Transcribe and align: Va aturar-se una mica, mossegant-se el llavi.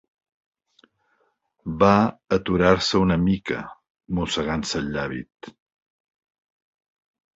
Va 1.83 1.91
aturar-se 2.39 3.01
una 3.05 3.19
mica, 3.27 3.61
mossegant-se 4.21 4.77
el 4.83 4.93
llavi. 4.97 5.23